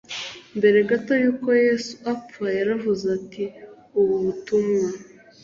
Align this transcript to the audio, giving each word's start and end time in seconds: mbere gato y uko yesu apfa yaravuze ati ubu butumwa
mbere 0.57 0.77
gato 0.89 1.11
y 1.23 1.25
uko 1.31 1.47
yesu 1.63 1.93
apfa 2.13 2.45
yaravuze 2.57 3.05
ati 3.17 3.43
ubu 3.99 4.15
butumwa 4.23 4.87